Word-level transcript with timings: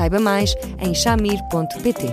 Saiba 0.00 0.18
mais 0.18 0.54
em 0.78 0.94
chamir.pt. 0.94 2.06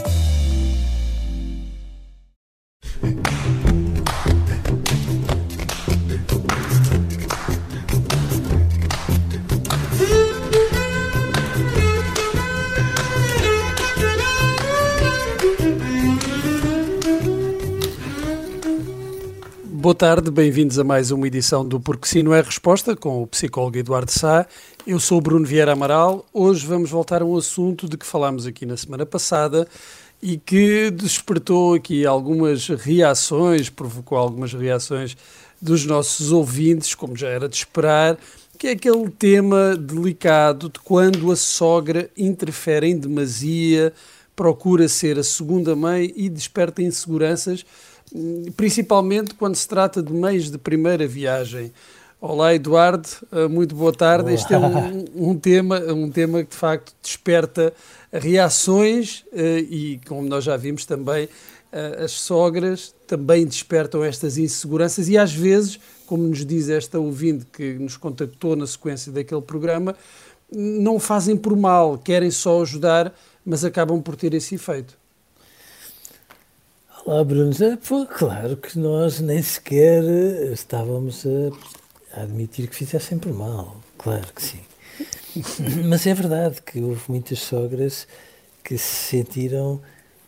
Boa 19.64 19.96
tarde, 19.96 20.30
bem-vindos 20.30 20.78
a 20.78 20.84
mais 20.84 21.12
uma 21.12 21.26
edição 21.26 21.66
do 21.66 21.80
Porque 21.80 22.06
Sim 22.10 22.24
Não 22.24 22.34
é 22.34 22.42
Resposta 22.42 22.94
com 22.94 23.24
o 23.24 23.28
psicólogo 23.28 23.78
Eduardo 23.78 24.12
Sá. 24.12 24.46
Eu 24.88 25.02
sou 25.02 25.18
o 25.18 25.22
Bruno 25.22 25.46
Vieira 25.46 25.74
Amaral. 25.74 26.26
Hoje 26.34 26.66
vamos 26.66 26.90
voltar 26.90 27.22
a 27.22 27.26
um 27.26 27.36
assunto 27.36 27.90
de 27.90 27.98
que 27.98 28.06
falámos 28.06 28.48
aqui 28.48 28.66
na 28.66 28.78
semana 28.78 29.06
passada 29.06 29.68
e 30.24 30.38
que 30.38 30.90
despertou 30.92 31.74
aqui 31.74 32.06
algumas 32.06 32.70
reações, 32.70 33.70
provocou 33.70 34.18
algumas 34.18 34.54
reações 34.54 35.18
dos 35.62 35.86
nossos 35.86 36.32
ouvintes, 36.32 36.96
como 36.96 37.18
já 37.18 37.28
era 37.28 37.50
de 37.50 37.58
esperar, 37.58 38.18
que 38.58 38.68
é 38.68 38.72
aquele 38.72 39.10
tema 39.10 39.76
delicado 39.76 40.70
de 40.70 40.80
quando 40.80 41.34
a 41.34 41.36
sogra 41.36 42.10
interfere 42.18 42.88
em 42.88 42.98
demasia, 42.98 43.92
procura 44.38 44.88
ser 44.88 45.20
a 45.20 45.24
segunda 45.24 45.76
mãe 45.76 46.14
e 46.16 46.30
desperta 46.30 46.82
inseguranças 46.82 47.66
principalmente 48.56 49.34
quando 49.34 49.56
se 49.56 49.68
trata 49.68 50.02
de 50.02 50.14
meios 50.14 50.50
de 50.50 50.58
primeira 50.58 51.08
viagem. 51.08 51.72
Olá 52.20 52.56
Eduardo, 52.56 53.08
eh, 53.32 53.48
muito 53.48 53.76
boa 53.76 53.94
tarde. 53.94 54.24
Olá. 54.24 54.34
Este 54.34 54.52
é 54.52 54.58
um, 54.58 55.30
um, 55.30 55.38
tema, 55.38 55.80
um 55.94 56.10
tema 56.10 56.44
que 56.44 56.50
de 56.50 56.56
facto 56.56 56.92
desperta 57.00 57.72
reações 58.12 59.24
eh, 59.32 59.60
e, 59.60 60.02
como 60.08 60.28
nós 60.28 60.44
já 60.44 60.58
vimos 60.58 60.84
também, 60.84 61.30
eh, 61.72 62.04
as 62.04 62.14
sogras 62.14 62.92
também 63.06 63.46
despertam 63.46 64.04
estas 64.04 64.36
inseguranças 64.40 65.08
e 65.08 65.16
às 65.16 65.32
vezes, 65.32 65.80
como 66.08 66.24
nos 66.24 66.44
diz 66.44 66.70
esta 66.70 67.00
ouvinte 67.00 67.46
que 67.54 67.74
nos 67.74 67.98
contactou 67.98 68.56
na 68.56 68.66
sequência 68.66 69.12
daquele 69.12 69.42
programa, 69.42 69.96
não 70.52 71.00
fazem 71.00 71.38
por 71.38 71.56
mal, 71.56 72.00
querem 72.00 72.32
só 72.32 72.64
ajudar, 72.64 73.14
mas 73.46 73.64
acabam 73.64 74.02
por 74.02 74.16
ter 74.16 74.34
esse 74.34 74.56
efeito. 74.56 74.98
Olá, 77.06 77.24
Bruno. 77.24 77.52
Claro 78.18 78.58
que 78.58 78.78
nós 78.80 79.20
nem 79.20 79.42
sequer 79.42 80.04
estávamos 80.52 81.24
a, 81.26 81.87
a 82.18 82.24
admitir 82.24 82.68
que 82.68 82.76
fizessem 82.76 83.18
por 83.18 83.34
mal. 83.34 83.78
Claro 83.98 84.28
que 84.34 84.42
sim. 84.42 84.60
Mas 85.86 86.08
é 86.08 86.14
verdade 86.14 86.62
que 86.62 86.80
houve 86.80 87.02
muitas 87.08 87.40
sogras 87.40 88.08
que 88.64 88.78
se 88.78 89.10
sentiram 89.10 89.80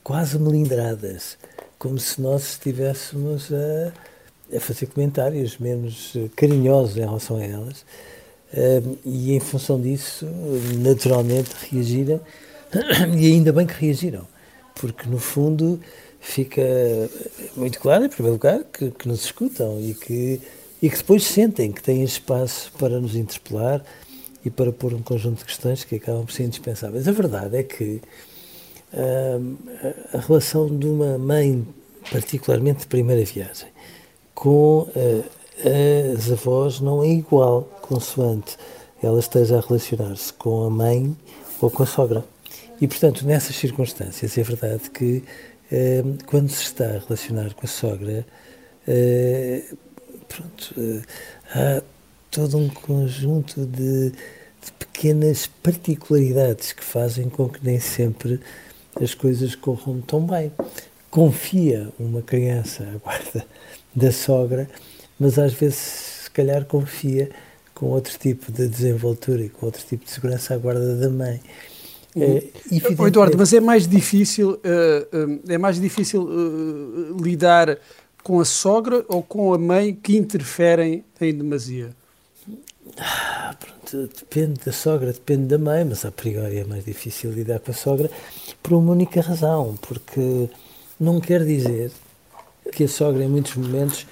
quase 0.04 0.38
melindradas, 0.38 1.38
como 1.78 1.98
se 1.98 2.22
nós 2.22 2.52
estivéssemos 2.52 3.50
a, 3.52 4.56
a 4.56 4.60
fazer 4.60 4.88
comentários 4.88 5.58
menos 5.58 6.14
eh, 6.16 6.30
carinhosos 6.36 6.98
em 6.98 7.02
relação 7.02 7.38
a 7.38 7.44
elas. 7.44 7.86
Uh, 8.52 8.98
e 9.06 9.36
em 9.36 9.40
função 9.40 9.80
disso, 9.80 10.26
naturalmente 10.80 11.52
reagiram, 11.70 12.20
e 13.18 13.28
ainda 13.28 13.54
bem 13.54 13.68
que 13.68 13.74
reagiram, 13.74 14.28
porque 14.74 15.08
no 15.08 15.20
fundo 15.20 15.80
fica 16.20 16.64
muito 17.56 17.80
claro, 17.80 18.06
em 18.06 18.10
primeiro 18.10 18.34
lugar, 18.34 18.64
que, 18.64 18.90
que 18.90 19.08
nos 19.08 19.24
escutam 19.24 19.80
e 19.80 19.94
que, 19.94 20.42
e 20.82 20.90
que 20.90 20.98
depois 20.98 21.24
sentem 21.24 21.72
que 21.72 21.82
têm 21.82 22.04
espaço 22.04 22.72
para 22.78 23.00
nos 23.00 23.16
interpelar 23.16 23.84
e 24.44 24.50
para 24.50 24.72
pôr 24.72 24.94
um 24.94 25.02
conjunto 25.02 25.40
de 25.40 25.46
questões 25.46 25.84
que 25.84 25.96
acabam 25.96 26.26
por 26.26 26.32
ser 26.32 26.44
indispensáveis. 26.44 27.08
A 27.08 27.12
verdade 27.12 27.58
é 27.58 27.64
que 27.64 28.02
hum, 28.94 29.58
a 30.14 30.18
relação 30.20 30.68
de 30.68 30.88
uma 30.88 31.18
mãe, 31.18 31.68
particularmente 32.10 32.82
de 32.82 32.88
primeira 32.88 33.24
viagem, 33.26 33.68
com 34.34 34.84
uh, 34.84 35.26
as 36.16 36.32
avós 36.32 36.80
não 36.80 37.04
é 37.04 37.10
igual, 37.10 37.64
consoante 37.82 38.58
ela 39.04 39.20
esteja 39.20 39.58
a 39.58 39.62
relacionar-se 39.62 40.32
com 40.34 40.64
a 40.64 40.70
mãe 40.70 41.16
ou 41.62 41.70
com 41.70 41.84
a 41.84 41.86
sogra. 41.86 42.24
E, 42.82 42.88
portanto, 42.88 43.26
nessas 43.26 43.56
circunstâncias, 43.56 44.38
é 44.38 44.44
verdade 44.44 44.90
que 44.90 45.24
Ehm, 45.72 46.18
quando 46.26 46.50
se 46.50 46.64
está 46.64 46.86
a 46.86 47.00
relacionar 47.00 47.54
com 47.54 47.66
a 47.66 47.70
sogra, 47.70 48.26
eh, 48.88 49.64
pronto, 50.30 50.76
eh, 50.78 51.02
há 51.54 51.84
todo 52.32 52.58
um 52.58 52.70
conjunto 52.70 53.66
de, 53.66 54.12
de, 54.12 54.72
pequenas 54.78 55.48
particularidades 55.48 56.72
que 56.72 56.84
fazem 56.84 57.28
com 57.28 57.50
que 57.50 57.60
nem 57.66 57.80
sempre 57.80 58.40
as 59.02 59.14
coisas 59.14 59.56
corram 59.56 60.00
tão 60.02 60.26
bem. 60.26 60.52
Confia 61.10 61.92
uma 62.00 62.22
criança 62.22 62.84
à 62.84 62.98
guarda 62.98 63.46
da 63.96 64.12
sogra, 64.12 64.70
mas 65.20 65.40
às 65.40 65.54
vezes, 65.54 65.78
se 66.24 66.32
calhar, 66.32 66.64
confia 66.66 67.30
com 67.74 67.88
outro 67.88 68.18
tipo 68.20 68.52
de 68.52 68.68
desenvoltura 68.68 69.42
e 69.42 69.50
com 69.50 69.66
outro 69.66 69.84
tipo 69.84 70.06
de 70.06 70.12
segurança 70.12 70.54
à 70.54 70.58
guarda 70.58 70.96
da 70.96 71.10
mãe. 71.10 71.42
É, 72.16 72.44
Eduardo, 73.08 73.38
mas 73.38 73.54
é 73.54 73.60
mais 73.60 73.88
difícil, 73.88 74.60
é 75.48 75.58
mais 75.58 75.80
difícil 75.80 76.28
lidar 77.22 77.78
com 78.24 78.40
a 78.40 78.46
sogra 78.46 79.06
ou 79.08 79.24
com 79.24 79.54
a 79.54 79.58
mãe 79.58 79.94
que 79.94 80.18
interferem 80.18 81.04
em 81.20 81.34
demasia? 81.34 81.96
Ah, 82.98 83.56
pronto, 83.60 84.10
depende 84.18 84.60
da 84.66 84.72
sogra, 84.72 85.14
depende 85.14 85.48
da 85.48 85.58
mãe, 85.58 85.84
mas 85.86 86.06
a 86.06 86.12
priori 86.12 86.58
é 86.58 86.64
mais 86.64 86.86
difícil 86.86 87.32
lidar 87.32 87.60
com 87.60 87.72
a 87.72 87.74
sogra 87.74 88.10
por 88.62 88.74
uma 88.74 88.92
única 88.92 89.22
razão, 89.22 89.78
porque 89.82 90.50
não 91.00 91.20
quer 91.20 91.46
dizer 91.46 91.92
que 92.72 92.84
a 92.84 92.88
sogra 92.88 93.24
em 93.24 93.28
muitos 93.28 93.56
momentos 93.56 94.06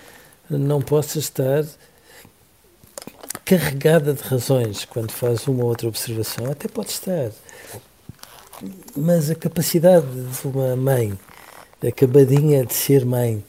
não 0.50 0.81
possa 0.81 1.19
estar 1.19 1.66
carregada 3.44 4.13
de 4.13 4.22
razões 4.24 4.85
quando 4.85 5.12
faz 5.12 5.47
uma 5.47 5.63
ou 5.63 5.69
outra 5.69 5.88
observação, 5.88 6.51
até 6.51 6.68
pode 6.68 6.89
estar 6.89 7.31
mas 8.95 9.29
a 9.29 9.35
capacidade 9.35 10.07
de 10.07 10.47
uma 10.47 10.75
mãe, 10.75 11.18
acabadinha 11.85 12.66
de 12.66 12.74
ser 12.74 13.06
mãe, 13.06 13.44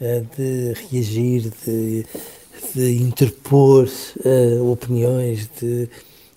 de 0.00 0.74
reagir, 0.90 1.50
de, 1.64 2.06
de 2.74 3.02
interpor 3.02 3.88
uh, 4.24 4.70
opiniões, 4.70 5.48
de 5.60 5.88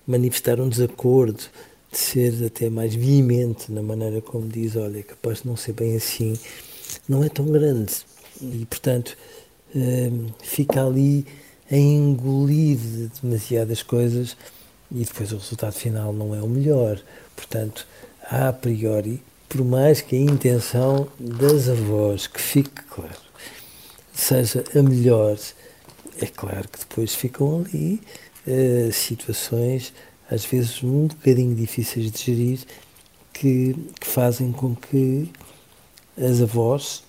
manifestar 0.06 0.60
um 0.60 0.68
desacordo, 0.68 1.42
de 1.90 1.98
ser 1.98 2.44
até 2.44 2.70
mais 2.70 2.94
veemente 2.94 3.72
na 3.72 3.82
maneira 3.82 4.20
como 4.20 4.46
diz, 4.46 4.76
olha, 4.76 4.98
é 4.98 5.02
capaz 5.02 5.42
de 5.42 5.48
não 5.48 5.56
ser 5.56 5.72
bem 5.72 5.96
assim, 5.96 6.38
não 7.08 7.24
é 7.24 7.28
tão 7.28 7.46
grande. 7.46 7.92
E, 8.40 8.64
portanto, 8.66 9.16
uh, 9.74 10.34
fica 10.42 10.84
ali 10.84 11.26
a 11.70 11.76
engolir 11.76 12.78
demasiadas 13.22 13.82
coisas 13.82 14.36
e 14.90 15.04
depois 15.04 15.32
o 15.32 15.36
resultado 15.36 15.74
final 15.74 16.12
não 16.12 16.34
é 16.34 16.40
o 16.40 16.48
melhor. 16.48 17.00
Portanto, 17.36 17.86
a 18.30 18.52
priori, 18.52 19.22
por 19.48 19.64
mais 19.64 20.00
que 20.00 20.16
a 20.16 20.20
intenção 20.20 21.08
das 21.18 21.68
avós, 21.68 22.26
que 22.26 22.40
fique 22.40 22.82
claro, 22.84 23.27
seja 24.20 24.64
a 24.74 24.82
melhor, 24.82 25.38
é 26.20 26.26
claro 26.26 26.68
que 26.68 26.80
depois 26.80 27.14
ficam 27.14 27.64
ali 27.64 28.00
uh, 28.46 28.92
situações, 28.92 29.92
às 30.30 30.44
vezes 30.44 30.82
um 30.82 31.06
bocadinho 31.06 31.54
difíceis 31.54 32.10
de 32.10 32.18
gerir, 32.18 32.60
que, 33.32 33.74
que 34.00 34.06
fazem 34.06 34.50
com 34.52 34.74
que 34.74 35.30
as 36.16 36.42
avós, 36.42 37.04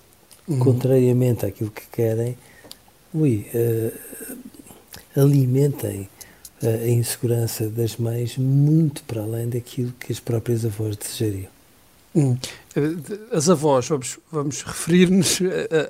uhum. 0.47 0.59
contrariamente 0.59 1.45
àquilo 1.45 1.71
que 1.71 1.87
querem, 1.91 2.37
ui, 3.13 3.47
uh, 3.53 4.37
alimentem 5.19 6.07
a 6.61 6.87
insegurança 6.87 7.69
das 7.69 7.97
mães 7.97 8.37
muito 8.37 9.03
para 9.03 9.21
além 9.21 9.49
daquilo 9.49 9.93
que 9.93 10.11
as 10.11 10.19
próprias 10.19 10.65
avós 10.65 10.95
desejariam. 10.95 11.58
Hum. 12.15 12.37
As 13.31 13.49
avós, 13.49 13.87
vamos, 13.87 14.19
vamos 14.31 14.63
referir-nos 14.63 15.39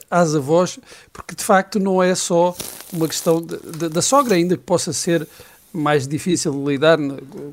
às 0.09 0.35
avós, 0.35 0.79
porque 1.13 1.35
de 1.35 1.43
facto 1.43 1.79
não 1.79 2.01
é 2.01 2.13
só 2.15 2.55
uma 2.91 3.07
questão 3.07 3.41
de, 3.41 3.57
de, 3.57 3.89
da 3.89 4.01
sogra, 4.01 4.35
ainda 4.35 4.57
que 4.57 4.63
possa 4.63 4.91
ser 4.91 5.27
mais 5.71 6.07
difícil 6.07 6.51
de 6.51 6.71
lidar 6.71 6.97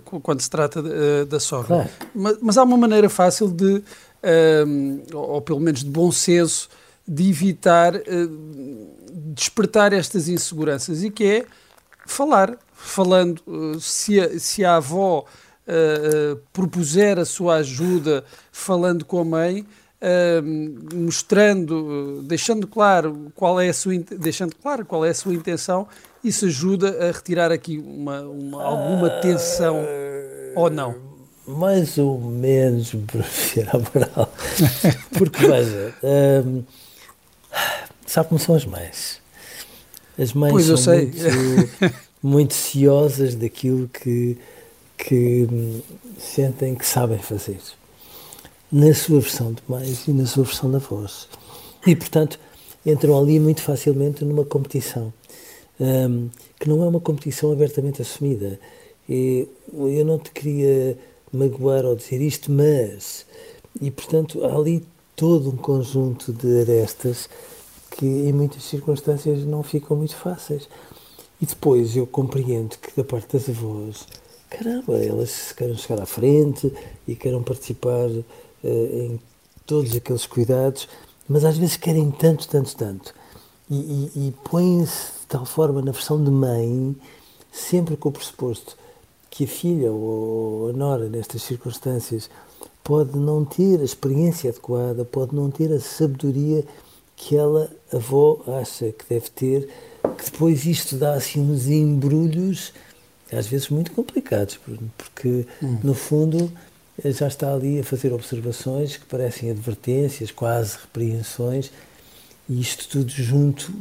quando 0.04 0.40
se 0.40 0.48
trata 0.48 0.82
da 1.26 1.38
sogra. 1.38 1.66
Claro. 1.66 1.90
Mas, 2.14 2.38
mas, 2.40 2.58
há 2.58 2.62
uma 2.62 2.76
maneira 2.76 3.10
fácil 3.10 3.48
de, 3.48 3.82
ou 5.12 5.40
pelo 5.42 5.60
menos 5.60 5.84
de 5.84 5.90
bom 5.90 6.10
senso, 6.10 6.68
de 7.06 7.28
evitar 7.28 7.92
despertar 9.36 9.92
estas 9.92 10.28
inseguranças 10.28 11.02
e 11.02 11.10
que 11.10 11.24
é 11.24 11.46
falar. 12.06 12.56
Falando, 12.78 13.42
se 13.80 14.20
a, 14.20 14.38
se 14.38 14.62
a 14.62 14.76
avó 14.76 15.24
uh, 15.66 16.36
propuser 16.52 17.18
a 17.18 17.24
sua 17.24 17.56
ajuda 17.56 18.24
falando 18.52 19.04
com 19.04 19.20
a 19.20 19.24
mãe, 19.24 19.60
uh, 20.00 20.96
mostrando, 20.96 22.22
deixando 22.22 22.66
claro 22.66 23.32
qual 23.34 23.60
é 23.60 23.68
a 23.68 23.74
sua 23.74 23.96
deixando 23.96 24.54
claro 24.56 24.84
qual 24.84 25.04
é 25.04 25.10
a 25.10 25.14
sua 25.14 25.34
intenção, 25.34 25.86
isso 26.22 26.46
ajuda 26.46 27.08
a 27.08 27.12
retirar 27.12 27.52
aqui 27.52 27.78
uma, 27.78 28.22
uma 28.22 28.62
alguma 28.62 29.10
tensão 29.20 29.82
uh, 29.82 30.52
ou 30.54 30.70
não? 30.70 31.16
Mais 31.46 31.96
ou 31.96 32.20
menos, 32.20 32.92
para 33.06 33.78
moral. 33.78 34.32
Porque, 35.16 35.46
veja, 35.46 35.94
um, 36.44 36.64
sabe 38.04 38.30
como 38.30 38.40
são 38.40 38.56
as 38.56 38.64
mães? 38.64 39.20
As 40.18 40.32
mães 40.32 40.52
pois 40.52 40.80
são 40.80 40.96
muito, 40.96 41.92
muito 42.20 42.54
ciosas 42.54 43.36
daquilo 43.36 43.88
que 43.88 44.36
que 44.96 45.46
sentem 46.19 46.75
que 46.75 46.87
sabem 46.87 47.19
fazer, 47.19 47.60
na 48.70 48.93
sua 48.94 49.20
versão 49.20 49.52
de 49.52 49.62
mães 49.69 50.06
e 50.08 50.12
na 50.12 50.26
sua 50.26 50.44
versão 50.44 50.70
de 50.70 50.76
avós. 50.76 51.28
E, 51.87 51.94
portanto, 51.94 52.38
entram 52.84 53.19
ali 53.19 53.38
muito 53.38 53.62
facilmente 53.62 54.25
numa 54.25 54.44
competição, 54.44 55.12
um, 55.78 56.28
que 56.58 56.69
não 56.69 56.82
é 56.82 56.88
uma 56.88 57.00
competição 57.00 57.52
abertamente 57.52 58.02
assumida. 58.02 58.58
E 59.08 59.46
eu 59.72 60.04
não 60.04 60.19
te 60.19 60.31
queria 60.31 60.99
magoar 61.32 61.84
ao 61.84 61.94
dizer 61.94 62.20
isto, 62.20 62.50
mas. 62.50 63.25
E, 63.81 63.90
portanto, 63.90 64.44
há 64.44 64.56
ali 64.56 64.84
todo 65.14 65.50
um 65.50 65.56
conjunto 65.56 66.32
de 66.32 66.60
arestas 66.60 67.28
que, 67.90 68.04
em 68.04 68.32
muitas 68.32 68.64
circunstâncias, 68.64 69.44
não 69.44 69.62
ficam 69.62 69.96
muito 69.96 70.16
fáceis. 70.16 70.69
E 71.40 71.46
depois 71.46 71.96
eu 71.96 72.06
compreendo 72.06 72.76
que, 72.78 72.96
da 72.96 73.04
parte 73.04 73.37
das 73.37 73.49
avós, 73.49 74.06
caramba, 74.56 74.97
elas 74.97 75.53
querem 75.53 75.76
chegar 75.76 76.03
à 76.03 76.06
frente 76.06 76.73
e 77.06 77.14
querem 77.14 77.43
participar 77.43 78.08
uh, 78.08 78.25
em 78.62 79.20
todos 79.67 79.94
aqueles 79.94 80.26
cuidados, 80.26 80.88
mas 81.29 81.44
às 81.44 81.58
vezes 81.58 81.76
querem 81.76 82.11
tanto, 82.11 82.49
tanto, 82.49 82.75
tanto. 82.76 83.14
E, 83.69 83.75
e, 83.75 84.29
e 84.29 84.35
põem-se 84.49 85.12
de 85.20 85.26
tal 85.29 85.44
forma 85.44 85.82
na 85.82 85.93
versão 85.93 86.23
de 86.23 86.31
mãe, 86.31 86.97
sempre 87.53 87.97
com 87.97 88.08
o 88.08 88.12
pressuposto 88.12 88.76
que 89.29 89.44
a 89.44 89.49
filha 89.49 89.91
ou 89.93 90.70
a 90.70 90.73
nora, 90.73 91.09
nestas 91.09 91.43
circunstâncias, 91.43 92.31
pode 92.82 93.19
não 93.19 93.44
ter 93.44 93.81
a 93.81 93.85
experiência 93.85 94.50
adequada, 94.50 95.05
pode 95.05 95.35
não 95.35 95.50
ter 95.50 95.73
a 95.73 95.81
sabedoria 95.81 96.64
que 97.17 97.37
ela, 97.37 97.70
avó, 97.93 98.38
acha 98.47 98.93
que 98.93 99.05
deve 99.09 99.29
ter, 99.31 99.69
que 100.17 100.31
depois 100.31 100.64
isto 100.64 100.97
dá 100.97 101.14
assim 101.14 101.41
uns 101.41 101.67
embrulhos 101.67 102.73
às 103.32 103.46
vezes 103.46 103.69
muito 103.69 103.93
complicados, 103.93 104.58
porque 104.96 105.46
hum. 105.62 105.78
no 105.82 105.94
fundo 105.94 106.52
já 107.05 107.26
está 107.26 107.52
ali 107.52 107.81
a 107.81 107.84
fazer 107.84 108.12
observações 108.12 108.96
que 108.96 109.05
parecem 109.05 109.50
advertências, 109.50 110.31
quase 110.31 110.78
repreensões, 110.78 111.70
e 112.49 112.61
isto 112.61 112.88
tudo 112.88 113.11
junto, 113.11 113.73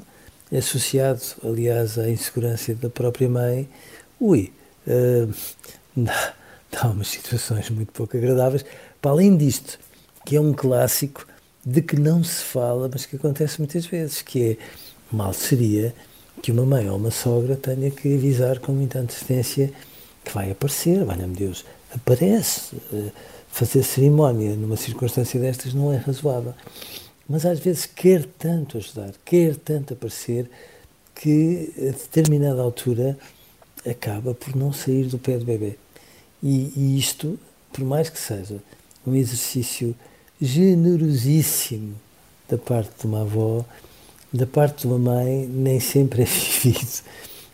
associado, 0.56 1.22
aliás, 1.44 1.98
à 1.98 2.10
insegurança 2.10 2.74
da 2.76 2.90
própria 2.90 3.30
mãe, 3.30 3.70
ui, 4.20 4.52
uh, 4.88 5.34
dá, 5.96 6.34
dá 6.72 6.90
umas 6.90 7.08
situações 7.08 7.70
muito 7.70 7.92
pouco 7.92 8.18
agradáveis. 8.18 8.66
Para 9.02 9.12
além 9.12 9.38
disto, 9.38 9.80
que 10.26 10.36
é 10.36 10.42
um 10.42 10.54
clássico 10.54 11.26
de 11.66 11.82
que 11.82 12.00
não 12.00 12.24
se 12.24 12.44
fala, 12.44 12.90
mas 12.92 13.06
que 13.06 13.16
acontece 13.16 13.60
muitas 13.60 13.86
vezes, 13.86 14.22
que 14.22 14.52
é 14.52 14.58
mal 15.12 15.34
seria 15.34 15.94
que 16.42 16.52
uma 16.52 16.66
mãe 16.66 16.90
ou 16.90 16.98
uma 16.98 17.12
sogra 17.12 17.56
tenha 17.56 17.90
que 17.92 18.16
avisar 18.16 18.60
com 18.60 18.72
muita 18.72 19.00
antecedência 19.00 19.72
que 20.24 20.34
vai 20.34 20.52
aparecer, 20.52 21.04
valha-me 21.04 21.36
Deus, 21.36 21.66
aparece. 21.94 22.76
Eh, 22.94 23.12
fazer 23.56 23.84
cerimónia 23.84 24.54
numa 24.54 24.76
circunstância 24.76 25.40
destas 25.40 25.74
não 25.74 25.94
é 25.94 25.96
razoável. 25.96 26.54
Mas 27.28 27.46
às 27.46 27.58
vezes 27.58 27.86
quer 27.86 28.26
tanto 28.38 28.78
ajudar, 28.78 29.14
quer 29.24 29.56
tanto 29.56 29.94
aparecer, 29.94 30.50
que 31.16 31.72
a 31.78 31.92
determinada 31.92 32.62
altura 32.62 33.18
acaba 33.90 34.34
por 34.34 34.58
não 34.58 34.74
sair 34.74 35.06
do 35.06 35.18
pé 35.18 35.38
do 35.38 35.46
bebê. 35.46 35.78
E, 36.44 36.74
e 36.76 37.00
isto, 37.00 37.40
por 37.72 37.86
mais 37.86 38.10
que 38.10 38.20
seja 38.20 38.62
um 39.08 39.16
exercício 39.16 39.96
generosíssimo 40.42 41.96
da 42.50 42.58
parte 42.58 42.92
de 43.00 43.06
uma 43.06 43.22
avó, 43.22 43.64
da 44.36 44.48
parte 44.48 44.82
de 44.82 44.88
uma 44.88 45.00
mãe 45.00 45.48
nem 45.48 45.80
sempre 45.80 46.24
é 46.24 46.26
vivido 46.64 47.04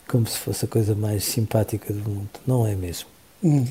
como 0.08 0.28
se 0.28 0.38
fosse 0.38 0.66
a 0.66 0.68
coisa 0.68 0.94
mais 0.94 1.24
simpática 1.24 1.94
do 1.94 2.10
mundo. 2.10 2.30
Não 2.46 2.68
é 2.68 2.76
mesmo. 2.76 3.08
Hum. 3.42 3.66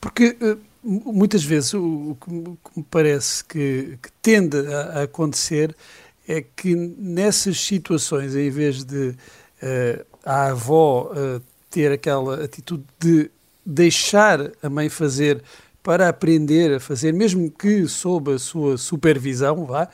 Porque 0.00 0.36
uh, 0.40 0.58
muitas 0.84 1.42
vezes 1.42 1.74
o, 1.74 2.16
que 2.20 2.30
me 2.30 2.86
parece 2.88 3.44
que, 3.44 3.98
que 4.00 4.12
tende 4.22 4.58
a, 4.72 5.02
acontecer 5.02 5.74
é 6.28 6.40
que 6.40 6.74
nessas 6.76 7.58
situações, 7.58 8.36
em 8.36 8.48
vez 8.48 8.84
de 8.84 9.08
uh, 9.08 10.06
a 10.24 10.50
avó 10.50 11.10
uh, 11.12 11.42
ter 11.68 11.90
aquela 11.90 12.44
atitude 12.44 12.84
de 13.00 13.28
deixar 13.66 14.52
a 14.62 14.70
mãe 14.70 14.88
fazer 14.88 15.42
para 15.82 16.08
aprender 16.08 16.76
a 16.76 16.80
fazer, 16.80 17.12
mesmo 17.12 17.50
que 17.50 17.88
sob 17.88 18.34
a 18.34 18.38
sua 18.38 18.78
supervisão, 18.78 19.64
vá, 19.64 19.88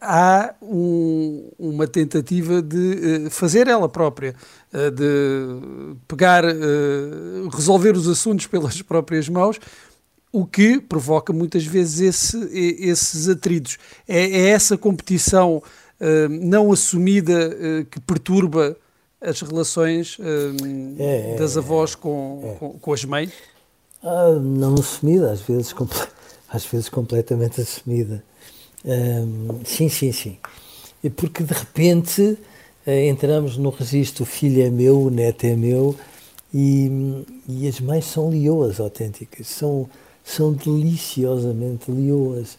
há 0.00 0.54
um, 0.60 1.48
uma 1.58 1.86
tentativa 1.86 2.60
de 2.60 3.26
uh, 3.26 3.30
fazer 3.30 3.68
ela 3.68 3.88
própria, 3.88 4.34
uh, 4.72 4.90
de 4.90 5.96
pegar, 6.08 6.44
resolver 7.54 7.96
os 7.96 8.08
assuntos 8.08 8.46
pelas 8.46 8.82
próprias 8.82 9.28
mãos, 9.28 9.60
o 10.32 10.46
que 10.46 10.80
provoca 10.80 11.32
muitas 11.32 11.64
vezes 11.64 12.00
esse, 12.00 12.36
esses 12.80 13.28
atritos. 13.28 13.78
É, 14.08 14.22
é 14.22 14.48
essa 14.48 14.76
competição 14.76 15.62
não 16.28 16.72
assumida 16.72 17.86
que 17.88 18.00
perturba 18.00 18.76
as 19.20 19.40
relações 19.40 20.18
é, 20.98 21.34
é, 21.34 21.36
das 21.36 21.56
avós 21.56 21.94
com, 21.94 22.40
é. 22.42 22.58
com, 22.58 22.70
com, 22.72 22.92
as 22.92 23.04
mães? 23.04 23.30
Ah, 24.02 24.32
não 24.32 24.74
assumida, 24.74 25.30
às 25.30 25.42
vezes, 25.42 25.72
às 26.50 26.64
vezes 26.64 26.88
completamente 26.88 27.60
assumida 27.60 28.24
sim, 29.64 29.88
sim, 29.88 30.12
sim. 30.12 30.36
E 31.02 31.10
porque 31.10 31.42
de 31.42 31.52
repente 31.52 32.22
uh, 32.22 32.90
entramos 32.90 33.56
no 33.56 33.70
registro 33.70 34.24
filho 34.24 34.62
é 34.62 34.70
meu, 34.70 35.10
neto 35.10 35.44
é 35.44 35.56
meu, 35.56 35.96
e, 36.52 37.24
e 37.48 37.66
as 37.66 37.80
mães 37.80 38.04
são 38.04 38.28
leoas 38.28 38.78
autênticas, 38.78 39.46
são, 39.46 39.88
são 40.24 40.52
deliciosamente 40.52 41.90
leoas. 41.90 42.58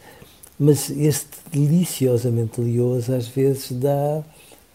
Mas 0.59 0.89
este 0.89 1.37
deliciosamente 1.51 2.61
leoas 2.61 3.09
às 3.09 3.27
vezes 3.27 3.71
dá 3.71 4.23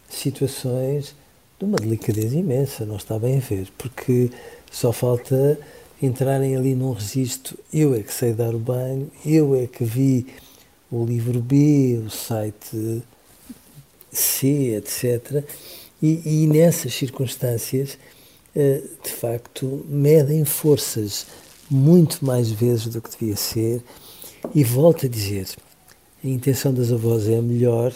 situações 0.08 1.14
de 1.58 1.64
uma 1.64 1.76
delicadeza 1.76 2.36
imensa, 2.36 2.84
não 2.84 2.96
está 2.96 3.18
bem 3.18 3.38
a 3.38 3.40
ver, 3.40 3.68
porque 3.76 4.30
só 4.70 4.92
falta 4.92 5.58
entrarem 6.00 6.56
ali 6.56 6.74
num 6.74 6.92
registro, 6.92 7.58
eu 7.72 7.94
é 7.94 8.02
que 8.02 8.12
sei 8.12 8.32
dar 8.32 8.54
o 8.54 8.58
banho, 8.58 9.10
eu 9.26 9.56
é 9.56 9.66
que 9.66 9.84
vi 9.84 10.26
o 10.90 11.04
livro 11.04 11.40
B, 11.40 12.02
o 12.06 12.10
site 12.10 13.02
C, 14.10 14.76
etc. 14.76 15.44
E, 16.02 16.42
e 16.42 16.46
nessas 16.46 16.94
circunstâncias, 16.94 17.98
eh, 18.54 18.82
de 19.02 19.10
facto, 19.10 19.84
medem 19.88 20.44
forças 20.44 21.26
muito 21.70 22.24
mais 22.24 22.50
vezes 22.50 22.86
do 22.86 23.02
que 23.02 23.10
devia 23.10 23.36
ser. 23.36 23.82
E 24.54 24.64
volto 24.64 25.06
a 25.06 25.08
dizer: 25.08 25.48
a 26.24 26.28
intenção 26.28 26.72
das 26.72 26.92
avós 26.92 27.28
é 27.28 27.38
a 27.38 27.42
melhor, 27.42 27.92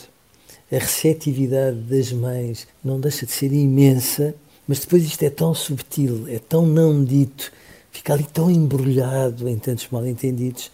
a 0.71 0.79
receptividade 0.79 1.79
das 1.79 2.13
mães 2.13 2.67
não 2.85 3.01
deixa 3.01 3.25
de 3.25 3.33
ser 3.33 3.53
imensa, 3.53 4.35
mas 4.67 4.81
depois 4.81 5.05
isto 5.05 5.23
é 5.23 5.31
tão 5.31 5.55
subtil, 5.55 6.27
é 6.29 6.39
tão 6.39 6.67
não 6.67 7.05
dito, 7.05 7.53
fica 7.91 8.13
ali 8.13 8.25
tão 8.25 8.51
embrulhado 8.51 9.49
em 9.49 9.59
tantos 9.59 9.89
mal-entendidos 9.91 10.71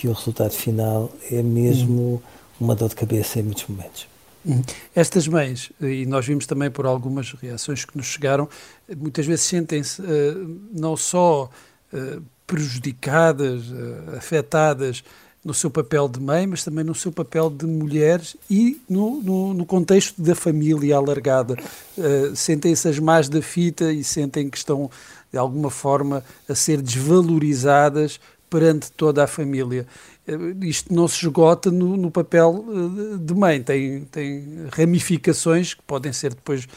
que 0.00 0.08
o 0.08 0.12
resultado 0.14 0.52
final 0.52 1.12
é 1.30 1.42
mesmo 1.42 2.00
uhum. 2.00 2.20
uma 2.58 2.74
dor 2.74 2.88
de 2.88 2.94
cabeça 2.94 3.38
em 3.38 3.42
muitos 3.42 3.66
momentos. 3.68 4.08
Uhum. 4.42 4.62
Estas 4.94 5.28
mães, 5.28 5.70
e 5.78 6.06
nós 6.06 6.24
vimos 6.24 6.46
também 6.46 6.70
por 6.70 6.86
algumas 6.86 7.32
reações 7.34 7.84
que 7.84 7.94
nos 7.98 8.06
chegaram, 8.06 8.48
muitas 8.96 9.26
vezes 9.26 9.44
sentem-se 9.44 10.00
uh, 10.00 10.58
não 10.72 10.96
só 10.96 11.50
uh, 11.92 12.22
prejudicadas, 12.46 13.68
uh, 13.68 14.16
afetadas 14.16 15.04
no 15.44 15.52
seu 15.52 15.70
papel 15.70 16.08
de 16.08 16.18
mãe, 16.18 16.46
mas 16.46 16.64
também 16.64 16.82
no 16.82 16.94
seu 16.94 17.12
papel 17.12 17.50
de 17.50 17.66
mulher 17.66 18.22
e 18.48 18.80
no, 18.88 19.20
no, 19.20 19.52
no 19.52 19.66
contexto 19.66 20.22
da 20.22 20.34
família 20.34 20.96
alargada. 20.96 21.56
Uh, 21.98 22.34
Sentem-se 22.34 22.88
as 22.88 22.98
más 22.98 23.28
da 23.28 23.42
fita 23.42 23.92
e 23.92 24.02
sentem 24.02 24.48
que 24.48 24.56
estão, 24.56 24.90
de 25.30 25.36
alguma 25.36 25.68
forma, 25.68 26.24
a 26.48 26.54
ser 26.54 26.80
desvalorizadas 26.80 28.18
perante 28.50 28.90
toda 28.92 29.22
a 29.24 29.26
família. 29.26 29.86
Uh, 30.28 30.64
isto 30.64 30.92
não 30.92 31.06
se 31.08 31.24
esgota 31.24 31.70
no, 31.70 31.96
no 31.96 32.10
papel 32.10 32.64
uh, 32.66 33.16
de 33.16 33.32
mãe, 33.32 33.62
tem, 33.62 34.04
tem 34.04 34.66
ramificações 34.72 35.72
que 35.72 35.82
podem 35.82 36.12
ser 36.12 36.34
depois 36.34 36.68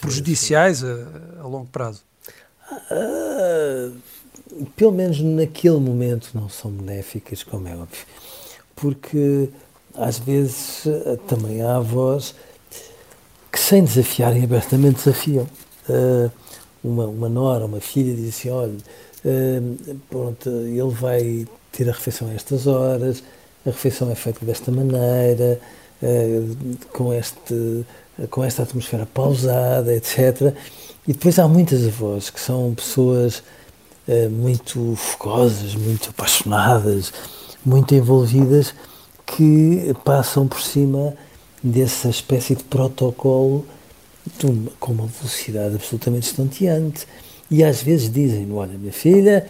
prejudiciais 0.00 0.84
a, 0.84 0.96
a, 1.40 1.46
longo 1.46 1.66
prazo. 1.66 2.02
Uh, 2.90 3.96
pelo 4.76 4.92
menos 4.92 5.20
naquele 5.20 5.78
momento, 5.78 6.30
não 6.34 6.48
são 6.48 6.70
benéficas, 6.70 7.42
como 7.42 7.66
é 7.66 7.74
óbvio. 7.74 8.06
Porque 8.76 9.48
às 9.94 10.18
vezes 10.18 10.84
também 11.26 11.62
há 11.62 11.76
avós 11.76 12.34
que, 13.50 13.58
sem 13.58 13.82
desafiarem 13.82 14.44
abertamente, 14.44 15.04
desafiam. 15.04 15.48
Uh, 15.88 16.30
uma, 16.82 17.06
uma 17.06 17.28
nora, 17.28 17.64
uma 17.64 17.80
filha, 17.80 18.14
diz 18.14 18.36
assim: 18.36 18.50
olha, 18.50 18.76
uh, 19.24 19.96
pronto, 20.08 20.48
ele 20.48 20.90
vai 20.90 21.46
ter 21.72 21.88
a 21.88 21.92
refeição 21.92 22.28
a 22.28 22.34
estas 22.34 22.66
horas, 22.66 23.22
a 23.66 23.70
refeição 23.70 24.10
é 24.10 24.14
feita 24.14 24.44
desta 24.44 24.70
maneira, 24.70 25.60
uh, 26.02 26.76
com, 26.92 27.12
este, 27.12 27.84
com 28.30 28.44
esta 28.44 28.62
atmosfera 28.62 29.06
pausada, 29.06 29.94
etc. 29.94 30.54
E 31.06 31.12
depois 31.12 31.38
há 31.38 31.48
muitas 31.48 31.86
avós 31.86 32.30
que 32.30 32.40
são 32.40 32.74
pessoas 32.74 33.42
eh, 34.10 34.28
muito 34.28 34.96
focosas, 34.96 35.74
muito 35.76 36.10
apaixonadas, 36.10 37.12
muito 37.64 37.94
envolvidas, 37.94 38.74
que 39.24 39.94
passam 40.04 40.48
por 40.48 40.60
cima 40.60 41.14
dessa 41.62 42.08
espécie 42.08 42.56
de 42.56 42.64
protocolo 42.64 43.64
de 44.36 44.46
uma, 44.46 44.70
com 44.80 44.92
uma 44.92 45.06
velocidade 45.06 45.76
absolutamente 45.76 46.26
estonteante. 46.26 47.06
E 47.50 47.64
às 47.64 47.82
vezes 47.82 48.10
dizem: 48.12 48.50
Olha, 48.52 48.78
minha 48.78 48.92
filha, 48.92 49.46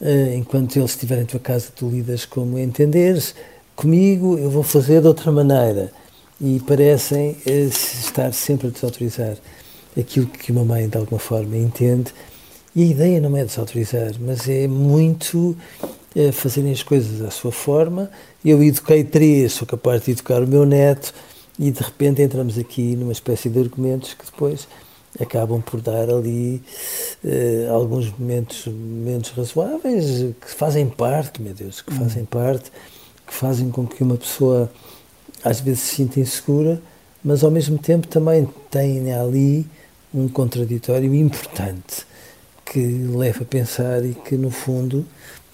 eh, 0.00 0.34
enquanto 0.36 0.76
eles 0.76 0.90
estiverem 0.90 1.24
em 1.24 1.26
tua 1.26 1.40
casa, 1.40 1.70
tu 1.74 1.88
lidas 1.88 2.24
como 2.24 2.58
entenderes, 2.58 3.34
comigo 3.74 4.38
eu 4.38 4.50
vou 4.50 4.62
fazer 4.62 5.00
de 5.00 5.08
outra 5.08 5.30
maneira. 5.30 5.92
E 6.40 6.60
parecem 6.60 7.36
eh, 7.46 7.68
estar 7.70 8.32
sempre 8.32 8.68
a 8.68 8.70
desautorizar 8.70 9.36
aquilo 9.98 10.26
que 10.26 10.52
uma 10.52 10.64
mãe, 10.64 10.88
de 10.88 10.96
alguma 10.96 11.18
forma, 11.18 11.56
entende 11.56 12.12
e 12.76 12.82
a 12.82 12.86
ideia 12.88 13.20
não 13.22 13.34
é 13.34 13.42
desautorizar, 13.42 14.12
mas 14.20 14.46
é 14.46 14.68
muito 14.68 15.56
é, 16.14 16.30
fazerem 16.30 16.72
as 16.72 16.82
coisas 16.82 17.22
à 17.22 17.30
sua 17.30 17.50
forma. 17.50 18.10
Eu 18.44 18.62
eduquei 18.62 19.02
três, 19.02 19.54
sou 19.54 19.66
capaz 19.66 20.02
de 20.02 20.10
educar 20.10 20.42
o 20.42 20.46
meu 20.46 20.66
neto, 20.66 21.14
e 21.58 21.70
de 21.70 21.82
repente 21.82 22.20
entramos 22.20 22.58
aqui 22.58 22.94
numa 22.94 23.12
espécie 23.12 23.48
de 23.48 23.58
argumentos 23.58 24.12
que 24.12 24.26
depois 24.26 24.68
acabam 25.20 25.60
por 25.60 25.80
dar 25.80 26.10
ali 26.10 26.62
eh, 27.24 27.68
alguns 27.70 28.10
momentos, 28.18 28.66
momentos 28.66 29.30
razoáveis 29.30 30.34
que 30.40 30.50
fazem 30.54 30.88
parte, 30.88 31.40
meu 31.40 31.54
Deus, 31.54 31.80
que 31.80 31.92
fazem 31.92 32.22
hum. 32.22 32.26
parte, 32.26 32.70
que 33.26 33.34
fazem 33.34 33.70
com 33.70 33.86
que 33.86 34.02
uma 34.02 34.16
pessoa 34.16 34.70
às 35.42 35.60
vezes 35.60 35.80
se 35.80 35.94
sinta 35.96 36.20
insegura, 36.20 36.80
mas 37.24 37.42
ao 37.42 37.50
mesmo 37.50 37.78
tempo 37.78 38.06
também 38.06 38.48
tem 38.70 39.12
ali 39.12 39.66
um 40.12 40.28
contraditório 40.28 41.14
importante 41.14 42.06
que 42.64 42.80
leva 42.80 43.42
a 43.42 43.46
pensar 43.46 44.04
e 44.04 44.14
que, 44.14 44.36
no 44.36 44.50
fundo, 44.50 45.06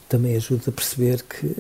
também 0.09 0.37
ajuda 0.37 0.65
a 0.69 0.73
perceber 0.73 1.23
que 1.23 1.57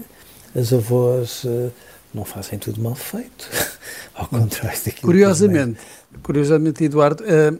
as 0.54 0.72
avós 0.72 1.44
uh, 1.44 1.70
não 2.12 2.24
fazem 2.24 2.58
tudo 2.58 2.80
mal 2.80 2.94
feito, 2.94 3.48
ao 4.14 4.26
contrário 4.28 4.78
daquilo 4.84 5.02
Curiosamente, 5.02 5.80
que 6.12 6.18
curiosamente 6.20 6.84
Eduardo, 6.84 7.24
uh, 7.24 7.58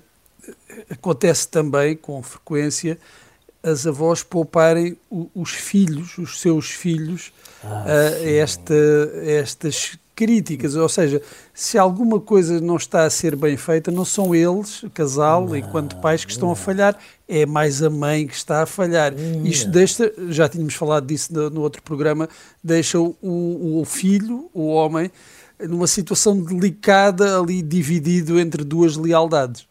acontece 0.90 1.48
também 1.48 1.96
com 1.96 2.22
frequência 2.22 2.98
as 3.62 3.86
avós 3.86 4.22
pouparem 4.22 4.96
os 5.34 5.50
filhos, 5.50 6.18
os 6.18 6.40
seus 6.40 6.70
filhos, 6.70 7.32
ah, 7.62 7.84
a 7.86 8.30
esta, 8.30 8.74
estas 9.24 9.96
críticas, 10.14 10.74
ou 10.74 10.88
seja, 10.88 11.22
se 11.54 11.78
alguma 11.78 12.20
coisa 12.20 12.60
não 12.60 12.76
está 12.76 13.04
a 13.04 13.10
ser 13.10 13.34
bem 13.36 13.56
feita, 13.56 13.90
não 13.90 14.04
são 14.04 14.34
eles, 14.34 14.84
casal, 14.92 15.46
não, 15.46 15.56
enquanto 15.56 15.96
pais, 15.96 16.24
que 16.24 16.32
estão 16.32 16.48
não. 16.48 16.52
a 16.52 16.56
falhar, 16.56 16.98
é 17.28 17.46
mais 17.46 17.82
a 17.82 17.88
mãe 17.88 18.26
que 18.26 18.34
está 18.34 18.62
a 18.62 18.66
falhar. 18.66 19.12
Não. 19.12 19.46
Isto 19.46 19.70
deixa, 19.70 20.12
já 20.28 20.48
tínhamos 20.48 20.74
falado 20.74 21.06
disso 21.06 21.32
no, 21.32 21.48
no 21.48 21.60
outro 21.62 21.82
programa, 21.82 22.28
deixa 22.62 22.98
o, 22.98 23.16
o, 23.22 23.84
filho, 23.84 24.50
o 24.52 24.66
homem, 24.66 25.10
numa 25.60 25.86
situação 25.86 26.38
delicada, 26.40 27.38
ali 27.38 27.62
dividido 27.62 28.38
entre 28.38 28.64
duas 28.64 28.96
lealdades. 28.96 29.66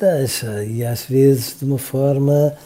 Deixa, 0.00 0.64
e 0.64 0.82
às 0.82 1.02
vezes 1.04 1.56
de 1.58 1.64
uma 1.66 1.76
forma 1.76 2.56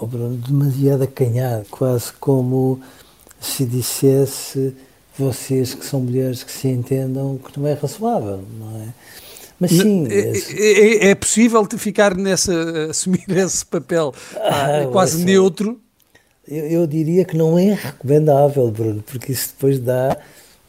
oh 0.00 0.06
demasiado 0.06 1.04
acanhada, 1.04 1.64
quase 1.70 2.12
como 2.14 2.80
se 3.40 3.64
dissesse 3.64 4.74
vocês 5.16 5.74
que 5.74 5.84
são 5.84 6.00
mulheres 6.00 6.42
que 6.42 6.50
se 6.50 6.66
entendam 6.66 7.38
que 7.38 7.60
não 7.60 7.68
é 7.68 7.74
razoável, 7.74 8.42
não 8.58 8.82
é? 8.82 8.88
Mas 9.60 9.70
sim. 9.70 10.08
É, 10.10 11.08
é, 11.08 11.10
é 11.10 11.14
possível 11.14 11.64
ficar 11.78 12.16
nessa, 12.16 12.52
assumir 12.90 13.24
esse 13.28 13.64
papel 13.64 14.12
ah, 14.36 14.88
quase 14.90 15.22
é, 15.22 15.24
neutro? 15.24 15.80
Eu, 16.48 16.66
eu, 16.66 16.86
diria 16.88 17.24
que 17.24 17.36
não 17.36 17.56
é 17.56 17.74
recomendável, 17.74 18.68
Bruno, 18.72 19.04
porque 19.06 19.30
isso 19.30 19.50
depois 19.54 19.78
dá 19.78 20.16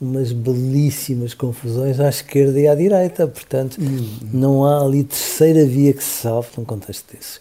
umas 0.03 0.31
belíssimas 0.31 1.33
confusões 1.33 1.99
à 1.99 2.09
esquerda 2.09 2.59
e 2.59 2.67
à 2.67 2.75
direita. 2.75 3.27
Portanto, 3.27 3.77
hum. 3.81 4.07
não 4.31 4.65
há 4.65 4.83
ali 4.83 5.03
terceira 5.03 5.65
via 5.65 5.93
que 5.93 6.03
se 6.03 6.21
salve 6.21 6.49
num 6.57 6.65
contexto 6.65 7.13
desses. 7.13 7.39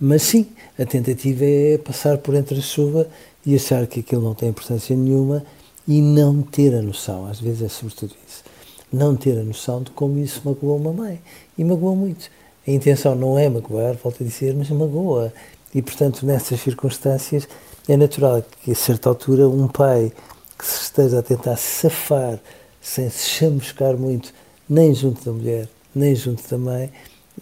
Mas 0.00 0.22
sim, 0.22 0.46
a 0.78 0.84
tentativa 0.84 1.44
é 1.44 1.78
passar 1.78 2.18
por 2.18 2.34
entre 2.34 2.58
a 2.58 2.62
chuva 2.62 3.06
e 3.44 3.54
achar 3.54 3.86
que 3.86 4.00
aquilo 4.00 4.22
não 4.22 4.34
tem 4.34 4.48
importância 4.48 4.96
nenhuma 4.96 5.44
e 5.86 6.00
não 6.00 6.42
ter 6.42 6.74
a 6.74 6.82
noção, 6.82 7.26
às 7.26 7.40
vezes 7.40 7.62
é 7.62 7.68
sobretudo 7.68 8.14
isso, 8.26 8.44
não 8.92 9.16
ter 9.16 9.38
a 9.38 9.42
noção 9.42 9.82
de 9.82 9.90
como 9.90 10.18
isso 10.18 10.42
magoou 10.44 10.76
uma 10.76 10.92
mãe. 10.92 11.20
E 11.56 11.64
magoou 11.64 11.96
muito. 11.96 12.30
A 12.66 12.70
intenção 12.70 13.14
não 13.14 13.38
é 13.38 13.48
magoar, 13.48 13.94
volto 14.02 14.22
a 14.22 14.26
dizer, 14.26 14.54
mas 14.54 14.70
magoa. 14.70 15.32
E, 15.74 15.82
portanto, 15.82 16.24
nessas 16.24 16.60
circunstâncias, 16.60 17.48
é 17.88 17.96
natural 17.96 18.42
que, 18.62 18.72
a 18.72 18.74
certa 18.74 19.08
altura, 19.08 19.48
um 19.48 19.68
pai 19.68 20.12
que 20.60 20.66
se 20.66 20.82
esteja 20.82 21.20
a 21.20 21.22
tentar 21.22 21.56
safar, 21.56 22.38
sem 22.80 23.08
se 23.08 23.28
chamuscar 23.28 23.96
muito, 23.96 24.32
nem 24.68 24.94
junto 24.94 25.24
da 25.24 25.32
mulher, 25.32 25.68
nem 25.94 26.14
junto 26.14 26.46
da 26.48 26.58
mãe, 26.58 26.92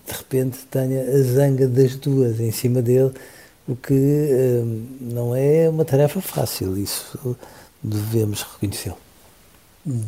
de 0.07 0.13
repente 0.13 0.59
tenha 0.71 1.03
a 1.03 1.23
zanga 1.23 1.67
das 1.67 1.97
duas 1.97 2.39
em 2.39 2.53
cima 2.53 2.81
dele, 2.81 3.13
o 3.67 3.75
que 3.75 3.93
hum, 3.93 4.87
não 5.01 5.35
é 5.35 5.69
uma 5.69 5.85
tarefa 5.85 6.21
fácil. 6.21 6.77
Isso 6.79 7.37
devemos 7.83 8.43
reconhecê-lo. 8.43 8.97
Hum. 9.87 10.05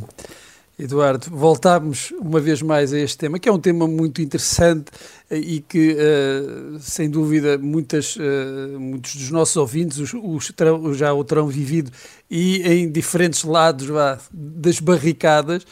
Eduardo, 0.80 1.26
voltamos 1.30 2.10
uma 2.18 2.40
vez 2.40 2.62
mais 2.62 2.90
a 2.94 2.98
este 2.98 3.18
tema, 3.18 3.38
que 3.38 3.46
é 3.46 3.52
um 3.52 3.58
tema 3.58 3.86
muito 3.86 4.22
interessante 4.22 4.90
eh, 5.28 5.36
e 5.36 5.60
que, 5.60 5.92
uh, 5.92 6.78
sem 6.80 7.10
dúvida, 7.10 7.58
muitas, 7.58 8.16
uh, 8.16 8.80
muitos 8.80 9.14
dos 9.14 9.30
nossos 9.30 9.56
ouvintes 9.58 9.98
os, 9.98 10.14
os 10.14 10.50
terão, 10.52 10.94
já 10.94 11.12
o 11.12 11.22
terão 11.22 11.46
vivido 11.48 11.90
e 12.30 12.62
em 12.62 12.90
diferentes 12.90 13.44
lados 13.44 13.86
vá, 13.88 14.18
das 14.32 14.80
barricadas. 14.80 15.66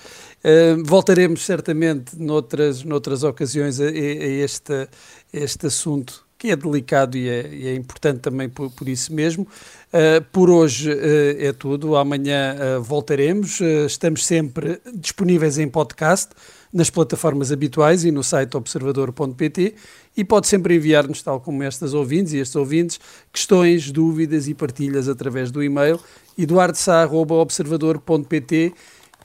Voltaremos 0.85 1.45
certamente 1.45 2.17
noutras, 2.17 2.85
noutras 2.85 3.25
ocasiões 3.25 3.81
a, 3.81 3.85
a, 3.85 3.89
este, 3.89 4.73
a 4.73 4.89
este 5.33 5.67
assunto 5.67 6.28
que 6.39 6.51
é 6.51 6.57
delicado 6.57 7.19
e 7.19 7.29
é, 7.29 7.49
e 7.53 7.67
é 7.67 7.75
importante 7.75 8.21
também 8.21 8.49
por, 8.49 8.71
por 8.71 8.89
isso 8.89 9.13
mesmo. 9.13 9.47
Uh, 9.89 10.23
por 10.31 10.49
hoje 10.49 10.89
uh, 10.91 10.97
é 11.39 11.53
tudo. 11.53 11.97
Amanhã 11.97 12.55
uh, 12.55 12.81
voltaremos. 12.83 13.61
estamos 13.61 14.25
sempre 14.25 14.81
disponíveis 14.95 15.59
em 15.59 15.69
podcast, 15.69 16.31
nas 16.73 16.89
plataformas 16.91 17.51
habituais 17.51 18.05
e 18.05 18.13
no 18.13 18.23
site 18.23 18.57
observador.pt 18.57 19.75
e 20.17 20.25
pode 20.25 20.47
sempre 20.47 20.77
enviar-nos, 20.77 21.21
tal 21.23 21.41
como 21.41 21.61
estas 21.63 21.93
ouvintes 21.95 22.33
e 22.33 22.39
estes 22.39 22.57
ouvintes, 22.57 22.99
questões, 23.33 23.91
dúvidas 23.91 24.47
e 24.49 24.55
partilhas 24.55 25.09
através 25.09 25.51
do 25.51 25.63
e-mail 25.63 25.99
eduardosá.observador.pt 26.37 28.75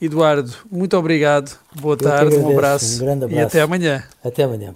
Eduardo, 0.01 0.51
muito 0.69 0.97
obrigado, 0.97 1.57
boa 1.79 1.93
Eu 1.93 1.97
tarde, 1.97 2.35
um 2.35 2.51
abraço, 2.51 3.05
um 3.05 3.11
abraço 3.11 3.33
e 3.33 3.39
até 3.39 3.61
amanhã. 3.61 4.03
Até 4.23 4.43
amanhã. 4.43 4.75